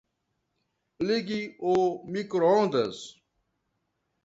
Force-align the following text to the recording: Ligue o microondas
Ligue 1.07 1.41
o 1.59 1.75
microondas 2.15 2.95